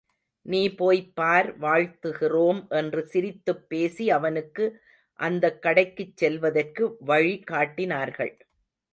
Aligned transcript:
நீ 0.45 0.67
போய்ப்பார் 0.69 1.49
வாழ்த்துகிறோம் 1.57 2.67
என்று 2.69 3.01
சிரித்துப் 3.05 3.69
பேசி 3.69 4.09
அவனுக்கு 4.09 4.65
அந்தக் 5.19 5.61
கடைக்குச் 5.61 6.17
செல்வதற்கு 6.17 6.95
வழி 7.01 7.39
காட்டினார்கள். 7.43 8.33